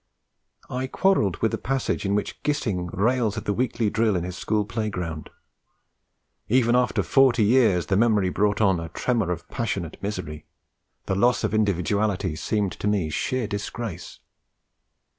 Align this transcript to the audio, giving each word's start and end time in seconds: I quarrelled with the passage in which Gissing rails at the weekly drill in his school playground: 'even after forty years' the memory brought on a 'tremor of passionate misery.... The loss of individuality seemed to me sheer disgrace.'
I 0.67 0.87
quarrelled 0.87 1.37
with 1.43 1.51
the 1.51 1.59
passage 1.59 2.05
in 2.07 2.15
which 2.15 2.41
Gissing 2.41 2.87
rails 2.91 3.37
at 3.37 3.45
the 3.45 3.53
weekly 3.53 3.91
drill 3.91 4.15
in 4.15 4.23
his 4.23 4.35
school 4.35 4.65
playground: 4.65 5.29
'even 6.49 6.75
after 6.75 7.03
forty 7.03 7.43
years' 7.43 7.85
the 7.85 7.95
memory 7.95 8.29
brought 8.29 8.61
on 8.61 8.79
a 8.79 8.89
'tremor 8.89 9.29
of 9.29 9.47
passionate 9.49 10.01
misery.... 10.01 10.47
The 11.05 11.13
loss 11.13 11.43
of 11.43 11.53
individuality 11.53 12.35
seemed 12.35 12.71
to 12.79 12.87
me 12.87 13.11
sheer 13.11 13.45
disgrace.' 13.45 14.21